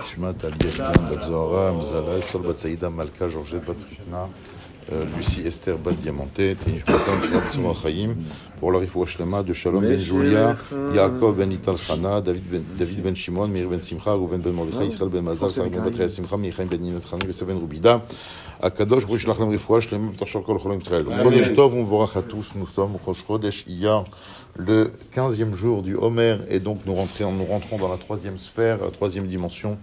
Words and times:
נשמת 0.00 0.44
עלייה 0.44 0.90
בת 1.10 1.22
זוהרה, 1.22 1.72
מזלה, 1.72 2.22
סול 2.22 2.42
בת 2.42 2.56
סעידה 2.56 2.88
מלכה, 2.88 3.26
ג'ורג'ט 3.32 3.68
בת 3.68 3.80
פריטנה, 3.80 4.24
Lucie 5.17 5.41
Esther 5.45 5.77
Bat 5.77 5.93
Diamanté, 5.93 6.55
Tenishpatan 6.55 7.19
Tzura 7.49 7.73
Chaim, 7.73 8.15
pour 8.59 8.71
la 8.71 8.79
rifoua 8.79 9.07
shlema 9.07 9.41
de 9.41 9.51
Shalom 9.51 9.81
ben 9.81 9.99
Julia, 9.99 10.55
Yaakov 10.93 11.35
ben 11.35 11.51
Ital 11.51 11.75
Chana, 11.75 12.21
David 12.21 12.43
ben, 12.51 12.63
David 12.77 13.01
ben 13.01 13.15
Shimon, 13.15 13.47
Meir 13.47 13.67
ben 13.67 13.79
Simcha, 13.79 14.13
Rouven 14.13 14.37
ben 14.37 14.53
Mordechai, 14.53 14.85
Israël 14.85 15.09
ben 15.09 15.23
Mazal, 15.23 15.49
Sarah 15.49 15.69
ben 15.69 15.81
Batria 15.81 16.07
Simcha, 16.07 16.37
Michaim 16.37 16.65
ben 16.65 16.79
Ninat 16.79 17.01
Chani, 17.09 17.25
Vesa 17.25 17.45
ben 17.45 17.57
Rubida, 17.57 18.03
Akadosh, 18.61 19.07
Bruch 19.07 19.25
Lachem 19.25 19.49
rifoua 19.49 19.81
shlema, 19.81 20.11
B'tachor 20.11 20.43
Kol 20.43 20.59
Cholim 20.59 20.79
Israël. 20.79 21.05
Chodesh 21.23 21.55
Tov, 21.55 21.73
on 21.73 21.83
vorach 21.83 22.15
à 22.17 22.21
tous, 22.21 22.49
nous 22.55 22.67
sommes 22.67 22.95
au 22.95 23.13
Chodesh 23.13 23.65
Iyar, 23.67 24.05
le 24.55 24.91
15e 25.15 25.55
jour 25.55 25.81
du 25.81 25.95
Homer, 25.95 26.37
et 26.47 26.59
donc 26.59 26.81
nous, 26.85 26.93
rentrons, 26.93 27.31
nous 27.31 27.45
rentrons 27.45 27.79
dans 27.79 27.89
la 27.89 27.97
troisième 27.97 28.37
sphère, 28.37 28.77
la 28.83 28.91
troisième 28.91 29.25
dimension, 29.25 29.79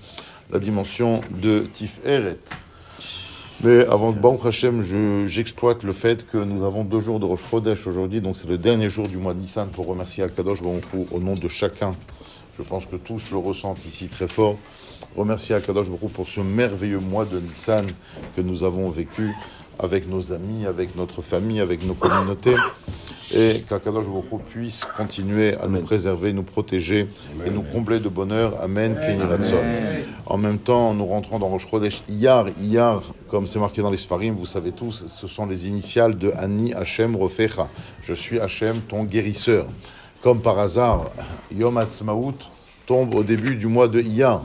la 0.53 0.61
dimension 0.61 1.21
de 1.43 1.67
Tif 1.73 2.01
Eret. 2.05 2.39
Mais 3.65 3.87
avant 3.87 4.13
que 4.13 4.19
Baruch 4.19 4.45
Hashem, 4.45 4.83
j'exploite 5.29 5.85
le 5.85 5.93
fait 5.93 6.27
que 6.27 6.37
nous 6.37 6.65
avons 6.65 6.83
deux 6.83 6.99
jours 6.99 7.21
de 7.21 7.27
Rosh 7.27 7.49
Chodesh 7.49 7.87
aujourd'hui, 7.87 8.21
donc 8.21 8.37
c'est 8.37 8.49
le 8.49 8.59
dernier 8.59 8.91
jour 8.91 9.07
du 9.07 9.19
mois 9.19 9.35
de 9.35 9.41
Nissan 9.41 9.69
pour 9.69 9.87
remercier 9.87 10.25
Akadosh 10.25 10.61
Baruch 10.61 10.83
au 11.13 11.21
nom 11.21 11.35
de 11.35 11.47
chacun. 11.47 11.93
Je 12.59 12.65
pense 12.65 12.87
que 12.87 12.97
tous 12.97 13.31
le 13.31 13.37
ressentent 13.37 13.85
ici 13.87 14.09
très 14.09 14.27
fort. 14.27 14.57
Remercier 15.17 15.55
Akadosh 15.55 15.89
Baruch 15.89 16.13
pour 16.13 16.29
ce 16.29 16.41
merveilleux 16.41 16.99
mois 16.99 17.25
de 17.25 17.39
Nissan 17.39 17.87
que 18.35 18.41
nous 18.41 18.65
avons 18.65 18.91
vécu 18.91 19.33
avec 19.79 20.09
nos 20.09 20.33
amis, 20.33 20.67
avec 20.67 20.97
notre 20.97 21.23
famille, 21.23 21.61
avec 21.61 21.87
nos 21.87 21.95
communautés. 21.95 22.57
Et 23.35 23.61
qu'Akadosh 23.69 24.07
Baruch 24.07 24.43
puisse 24.49 24.85
continuer 24.97 25.55
à 25.57 25.67
nous 25.67 25.81
préserver, 25.81 26.33
nous 26.33 26.43
protéger 26.43 27.09
et 27.47 27.51
nous 27.51 27.63
combler 27.63 28.01
de 28.01 28.09
bonheur. 28.09 28.61
Amen. 28.61 28.99
En 30.27 30.37
même 30.37 30.59
temps, 30.59 30.93
nous 30.93 31.07
rentrons 31.07 31.39
dans 31.39 31.49
Rosh 31.49 31.69
Chodesh 31.69 32.03
Iyar. 32.09 32.47
Iyar, 32.61 33.03
comme 33.29 33.47
c'est 33.47 33.59
marqué 33.59 33.81
dans 33.81 33.91
les 33.91 33.97
Sfarim, 33.97 34.35
vous 34.35 34.47
savez 34.47 34.73
tous, 34.73 35.05
ce 35.07 35.27
sont 35.27 35.47
les 35.47 35.69
initiales 35.69 36.19
de 36.19 36.33
Ani 36.37 36.75
Hashem 36.75 37.17
Rofecha. 37.17 37.69
Je 38.03 38.13
suis 38.13 38.41
Hashem, 38.41 38.81
ton 38.81 39.05
guérisseur. 39.05 39.67
Comme 40.23 40.41
par 40.41 40.59
hasard, 40.59 41.11
Yom 41.57 41.79
Ha'atzmaut 41.79 42.35
tombe 42.87 43.15
au 43.15 43.23
début 43.23 43.57
du 43.57 43.67
mois 43.67 43.89
de 43.89 44.01
Iyar. 44.01 44.43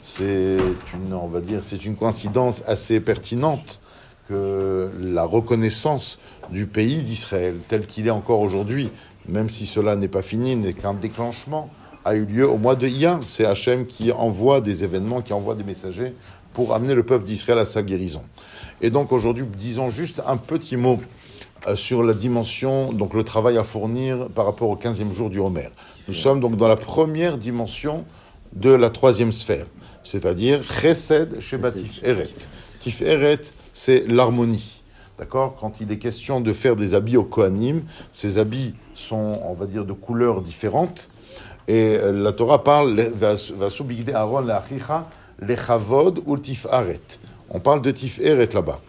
C'est 0.00 0.58
une, 0.94 1.14
on 1.14 1.28
va 1.28 1.40
dire, 1.40 1.60
c'est 1.62 1.84
une 1.84 1.96
coïncidence 1.96 2.62
assez 2.66 3.00
pertinente 3.00 3.80
que 4.28 4.90
la 5.00 5.24
reconnaissance 5.24 6.18
du 6.52 6.66
pays 6.66 7.02
d'Israël 7.02 7.56
tel 7.66 7.86
qu'il 7.86 8.06
est 8.06 8.10
encore 8.10 8.40
aujourd'hui, 8.40 8.90
même 9.28 9.48
si 9.48 9.66
cela 9.66 9.96
n'est 9.96 10.08
pas 10.08 10.22
fini, 10.22 10.54
n'est 10.56 10.74
qu'un 10.74 10.94
déclenchement, 10.94 11.70
a 12.04 12.14
eu 12.14 12.24
lieu 12.24 12.48
au 12.48 12.58
mois 12.58 12.76
de 12.76 12.86
Iyar. 12.86 13.20
C'est 13.26 13.44
Hachem 13.44 13.86
qui 13.86 14.12
envoie 14.12 14.60
des 14.60 14.84
événements, 14.84 15.22
qui 15.22 15.32
envoie 15.32 15.54
des 15.54 15.64
messagers 15.64 16.14
pour 16.52 16.74
amener 16.74 16.94
le 16.94 17.02
peuple 17.02 17.24
d'Israël 17.24 17.58
à 17.58 17.64
sa 17.64 17.82
guérison. 17.82 18.22
Et 18.80 18.90
donc 18.90 19.12
aujourd'hui, 19.12 19.44
disons 19.56 19.88
juste 19.88 20.22
un 20.26 20.36
petit 20.36 20.76
mot 20.76 21.00
euh, 21.66 21.76
sur 21.76 22.02
la 22.02 22.12
dimension, 22.12 22.92
donc 22.92 23.14
le 23.14 23.24
travail 23.24 23.56
à 23.56 23.62
fournir 23.62 24.28
par 24.28 24.44
rapport 24.44 24.68
au 24.68 24.76
15e 24.76 25.12
jour 25.12 25.30
du 25.30 25.38
Homer. 25.38 25.68
Nous 26.08 26.14
sommes 26.14 26.40
donc 26.40 26.56
dans 26.56 26.68
la 26.68 26.76
première 26.76 27.38
dimension 27.38 28.04
de 28.52 28.70
la 28.70 28.90
troisième 28.90 29.32
sphère, 29.32 29.66
c'est-à-dire 30.04 30.62
Chesed 30.62 31.40
Shebatif 31.40 32.00
Eret. 32.02 32.34
Tif 32.80 33.00
Eret, 33.00 33.40
c'est 33.72 34.06
l'harmonie. 34.06 34.81
D'accord 35.18 35.56
Quand 35.60 35.80
il 35.80 35.92
est 35.92 35.98
question 35.98 36.40
de 36.40 36.52
faire 36.52 36.74
des 36.74 36.94
habits 36.94 37.16
au 37.16 37.24
Kohanim, 37.24 37.82
ces 38.12 38.38
habits 38.38 38.74
sont, 38.94 39.40
on 39.44 39.52
va 39.52 39.66
dire, 39.66 39.84
de 39.84 39.92
couleurs 39.92 40.40
différentes. 40.40 41.10
Et 41.68 41.96
euh, 41.96 42.12
la 42.12 42.32
Torah 42.32 42.64
parle, 42.64 42.98
va 43.14 43.34
Aaron 44.14 44.46
lechavod 45.40 46.22
ou 46.26 46.38
tif'aret. 46.38 47.00
On 47.50 47.60
parle 47.60 47.82
de 47.82 47.90
tif'eret 47.90 48.48
là-bas. 48.52 48.80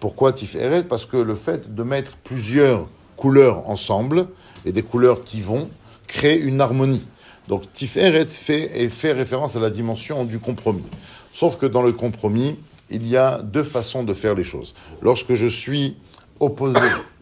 Pourquoi 0.00 0.32
tif'eret 0.32 0.84
Parce 0.84 1.04
que 1.04 1.16
le 1.16 1.34
fait 1.34 1.74
de 1.74 1.82
mettre 1.82 2.16
plusieurs 2.18 2.86
couleurs 3.16 3.68
ensemble, 3.68 4.26
et 4.64 4.72
des 4.72 4.82
couleurs 4.82 5.24
qui 5.24 5.40
vont, 5.40 5.68
crée 6.06 6.36
une 6.36 6.60
harmonie. 6.60 7.02
Donc 7.48 7.72
tif'eret 7.72 8.26
fait, 8.26 8.88
fait 8.88 9.12
référence 9.12 9.56
à 9.56 9.60
la 9.60 9.70
dimension 9.70 10.24
du 10.24 10.38
compromis. 10.38 10.84
Sauf 11.32 11.56
que 11.56 11.66
dans 11.66 11.82
le 11.82 11.92
compromis, 11.92 12.56
il 12.92 13.08
y 13.08 13.16
a 13.16 13.42
deux 13.42 13.62
façons 13.64 14.04
de 14.04 14.14
faire 14.14 14.34
les 14.34 14.44
choses. 14.44 14.74
Lorsque 15.00 15.34
je 15.34 15.46
suis 15.46 15.96
opposé 16.40 16.78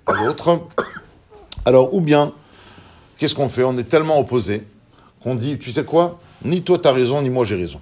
à 0.06 0.12
l'autre, 0.12 0.60
alors 1.64 1.94
ou 1.94 2.00
bien, 2.00 2.32
qu'est-ce 3.16 3.34
qu'on 3.34 3.48
fait? 3.48 3.62
On 3.64 3.76
est 3.78 3.84
tellement 3.84 4.18
opposé 4.18 4.64
qu'on 5.22 5.34
dit, 5.34 5.58
tu 5.58 5.72
sais 5.72 5.84
quoi? 5.84 6.18
Ni 6.44 6.62
toi 6.62 6.78
t'as 6.78 6.92
raison, 6.92 7.22
ni 7.22 7.30
moi 7.30 7.44
j'ai 7.44 7.56
raison. 7.56 7.80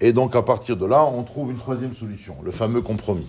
Et 0.00 0.12
donc 0.12 0.36
à 0.36 0.42
partir 0.42 0.76
de 0.76 0.86
là, 0.86 1.04
on 1.04 1.22
trouve 1.22 1.50
une 1.50 1.58
troisième 1.58 1.94
solution, 1.94 2.36
le 2.44 2.50
fameux 2.50 2.82
compromis. 2.82 3.28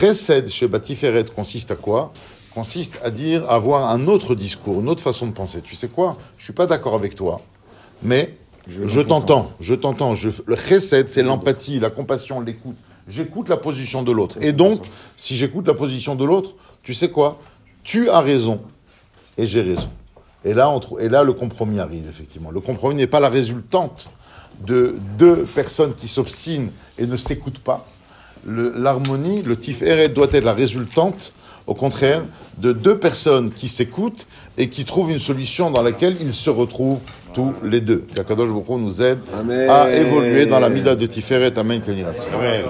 Chesed 0.00 0.48
chez 0.48 0.66
Batiferet 0.66 1.24
consiste 1.24 1.70
à 1.70 1.76
quoi? 1.76 2.12
Consiste 2.54 2.98
à 3.04 3.10
dire, 3.10 3.50
avoir 3.50 3.90
un 3.90 4.06
autre 4.08 4.34
discours, 4.34 4.80
une 4.80 4.88
autre 4.88 5.02
façon 5.02 5.26
de 5.26 5.32
penser. 5.32 5.60
Tu 5.60 5.76
sais 5.76 5.88
quoi? 5.88 6.16
Je 6.38 6.44
suis 6.44 6.54
pas 6.54 6.66
d'accord 6.66 6.94
avec 6.94 7.14
toi, 7.14 7.42
mais 8.02 8.34
je, 8.68 9.00
t'entends, 9.00 9.52
je 9.60 9.74
t'entends. 9.74 10.12
Le 10.46 10.56
chesed, 10.56 11.08
c'est 11.10 11.22
l'empathie, 11.22 11.78
la 11.78 11.90
compassion, 11.90 12.40
l'écoute. 12.40 12.76
J'écoute 13.08 13.48
la 13.48 13.56
position 13.56 14.02
de 14.02 14.10
l'autre. 14.10 14.36
Et 14.40 14.52
donc, 14.52 14.82
si 15.16 15.36
j'écoute 15.36 15.68
la 15.68 15.74
position 15.74 16.16
de 16.16 16.24
l'autre, 16.24 16.54
tu 16.82 16.92
sais 16.92 17.08
quoi? 17.08 17.38
Tu 17.84 18.10
as 18.10 18.20
raison 18.20 18.60
et 19.38 19.46
j'ai 19.46 19.62
raison. 19.62 19.88
Et 20.44 20.54
là, 20.54 20.70
on 20.70 20.98
et 20.98 21.08
là, 21.08 21.22
le 21.22 21.32
compromis 21.32 21.78
arrive, 21.78 22.08
effectivement. 22.08 22.50
Le 22.50 22.60
compromis 22.60 22.96
n'est 22.96 23.06
pas 23.06 23.20
la 23.20 23.28
résultante 23.28 24.10
de 24.66 24.96
deux 25.18 25.44
personnes 25.44 25.94
qui 25.94 26.08
s'obstinent 26.08 26.70
et 26.98 27.06
ne 27.06 27.16
s'écoutent 27.16 27.58
pas. 27.60 27.86
L'harmonie, 28.46 29.42
le, 29.42 29.56
le 29.56 30.08
doit 30.08 30.28
être 30.32 30.44
la 30.44 30.52
résultante, 30.52 31.32
au 31.66 31.74
contraire, 31.74 32.24
de 32.58 32.72
deux 32.72 32.98
personnes 32.98 33.50
qui 33.50 33.68
s'écoutent 33.68 34.26
et 34.56 34.68
qui 34.68 34.84
trouvent 34.84 35.10
une 35.10 35.18
solution 35.18 35.70
dans 35.70 35.82
laquelle 35.82 36.16
ils 36.20 36.34
se 36.34 36.50
retrouvent 36.50 37.00
tous 37.36 37.52
les 37.62 37.82
deux. 37.82 38.02
Qu'Akadosh 38.14 38.48
Baruch 38.48 38.80
nous 38.80 39.02
aide 39.02 39.18
à 39.68 39.90
évoluer 39.90 40.46
dans 40.46 40.58
la 40.58 40.70
mida 40.70 40.96
de 40.96 41.04
Tiferet. 41.04 41.58
Amen. 41.58 41.82
Amen. 41.86 42.62